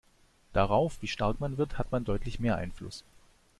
[0.53, 3.03] Darauf, wie stark man wird, hat man deutlich mehr Einfluss.